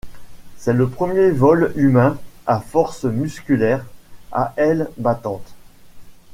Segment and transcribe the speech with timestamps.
[0.57, 2.17] C'est le premier vol humain
[2.47, 3.85] à force musculaire
[4.31, 5.53] à ailes battantes.